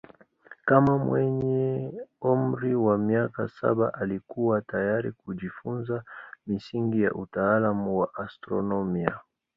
Kama 0.67 0.93
mwenye 0.97 1.67
umri 2.21 2.73
wa 2.85 2.97
miaka 2.97 3.47
saba 3.49 3.93
alikuwa 3.93 4.61
tayari 4.61 5.11
kujifunza 5.11 6.03
misingi 6.47 7.01
ya 7.01 7.13
utaalamu 7.13 7.99
wa 7.99 8.15
astronomia. 8.15 9.19